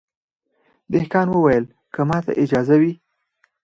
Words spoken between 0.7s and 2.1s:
دهقان وویل که